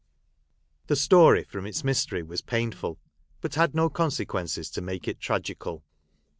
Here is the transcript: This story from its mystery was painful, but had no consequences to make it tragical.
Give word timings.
This 0.87 0.99
story 0.99 1.43
from 1.43 1.67
its 1.67 1.83
mystery 1.83 2.23
was 2.23 2.41
painful, 2.41 2.97
but 3.39 3.53
had 3.53 3.75
no 3.75 3.87
consequences 3.87 4.71
to 4.71 4.81
make 4.81 5.07
it 5.07 5.19
tragical. 5.19 5.83